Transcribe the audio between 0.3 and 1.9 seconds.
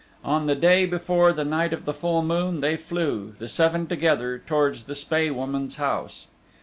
the day before the night of